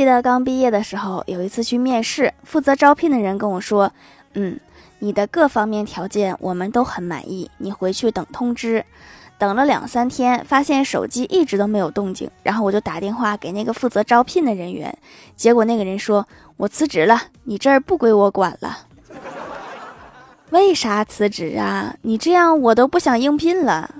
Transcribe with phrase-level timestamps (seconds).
[0.00, 3.92] 记得刚毕业的时候有一次去面试负责招聘的人跟我说
[4.32, 4.58] 嗯
[5.00, 8.82] 你的各方面条件我们都很满意你回去等通知。
[9.36, 14.96] 等了两三天发现手机一直都没有动静然后我就打电话给那个负责招聘的人员
[15.36, 16.26] 结果那个人说
[16.56, 18.86] 我辞职了你这儿不归我管了
[20.48, 21.94] 为啥辞职啊？
[22.00, 23.96] 你这样我都不想应聘了。